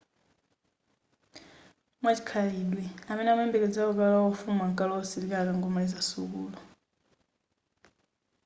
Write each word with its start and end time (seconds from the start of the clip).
mwachikhalidwe 2.01 2.83
amene 3.09 3.29
amayembekezela 3.31 3.87
kukalowa 3.89 4.31
ufumu 4.35 4.61
ankalowa 4.63 5.03
usilikali 5.05 5.47
akangomaliza 5.49 5.99
sukulu 6.09 6.57